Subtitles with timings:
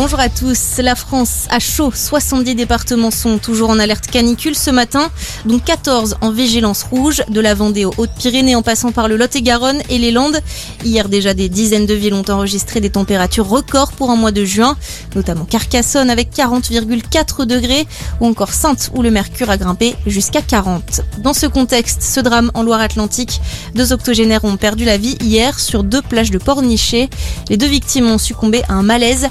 [0.00, 0.76] Bonjour à tous.
[0.78, 1.90] La France a chaud.
[1.92, 5.10] 70 départements sont toujours en alerte canicule ce matin,
[5.44, 9.82] dont 14 en vigilance rouge, de la Vendée aux Hautes-Pyrénées en passant par le Lot-et-Garonne
[9.90, 10.40] et les Landes.
[10.84, 14.44] Hier déjà, des dizaines de villes ont enregistré des températures records pour un mois de
[14.44, 14.76] juin,
[15.16, 17.84] notamment Carcassonne avec 40,4 degrés
[18.20, 21.00] ou encore Sainte où le mercure a grimpé jusqu'à 40.
[21.24, 23.40] Dans ce contexte, ce drame en Loire-Atlantique,
[23.74, 27.10] deux octogénaires ont perdu la vie hier sur deux plages de Pornichet.
[27.48, 29.28] Les deux victimes ont succombé à un malaise.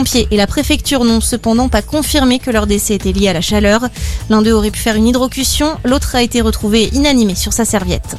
[0.00, 3.42] Pompiers et la préfecture n'ont cependant pas confirmé que leur décès était lié à la
[3.42, 3.82] chaleur.
[4.30, 8.16] L'un d'eux aurait pu faire une hydrocution, l'autre a été retrouvé inanimé sur sa serviette.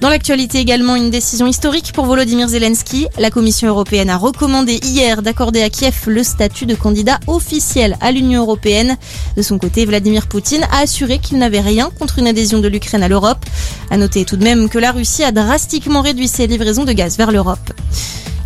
[0.00, 3.08] Dans l'actualité également, une décision historique pour Volodymyr Zelensky.
[3.18, 8.12] La Commission européenne a recommandé hier d'accorder à Kiev le statut de candidat officiel à
[8.12, 8.96] l'Union européenne.
[9.36, 13.02] De son côté, Vladimir Poutine a assuré qu'il n'avait rien contre une adhésion de l'Ukraine
[13.02, 13.44] à l'Europe.
[13.90, 17.16] À noter tout de même que la Russie a drastiquement réduit ses livraisons de gaz
[17.18, 17.72] vers l'Europe.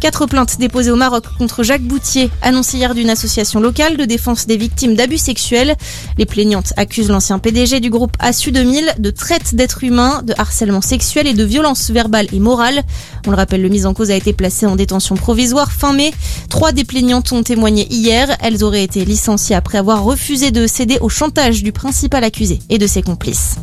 [0.01, 4.47] Quatre plaintes déposées au Maroc contre Jacques Boutier, annoncé hier d'une association locale de défense
[4.47, 5.77] des victimes d'abus sexuels.
[6.17, 10.81] Les plaignantes accusent l'ancien PDG du groupe ASU 2000 de traite d'êtres humains, de harcèlement
[10.81, 12.83] sexuel et de violence verbale et morale.
[13.27, 16.15] On le rappelle, le mise en cause a été placé en détention provisoire fin mai.
[16.49, 18.35] Trois des plaignantes ont témoigné hier.
[18.41, 22.79] Elles auraient été licenciées après avoir refusé de céder au chantage du principal accusé et
[22.79, 23.57] de ses complices.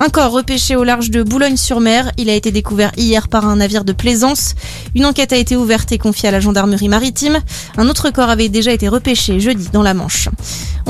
[0.00, 2.12] Un corps repêché au large de Boulogne-sur-Mer.
[2.18, 4.54] Il a été découvert hier par un navire de plaisance.
[4.94, 7.40] Une enquête a été ouverte et confiée à la gendarmerie maritime.
[7.76, 10.28] Un autre corps avait déjà été repêché jeudi dans la Manche.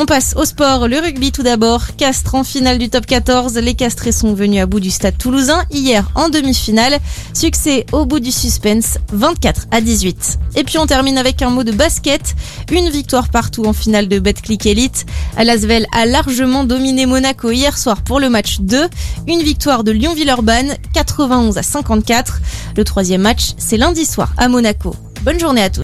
[0.01, 1.97] On passe au sport, le rugby tout d'abord.
[1.97, 3.55] Castres en finale du top 14.
[3.55, 7.01] Les Castrés sont venus à bout du stade toulousain hier en demi-finale.
[7.35, 10.39] Succès au bout du suspense, 24 à 18.
[10.55, 12.37] Et puis on termine avec un mot de basket.
[12.71, 15.05] Une victoire partout en finale de Betclic Elite.
[15.37, 18.89] Alasvel a largement dominé Monaco hier soir pour le match 2.
[19.27, 22.41] Une victoire de Lyon-Villeurbanne, 91 à 54.
[22.77, 24.95] Le troisième match, c'est lundi soir à Monaco.
[25.23, 25.77] Bonne journée à tous.